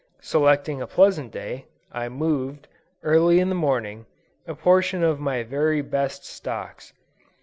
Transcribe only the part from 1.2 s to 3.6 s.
day, I moved, early in the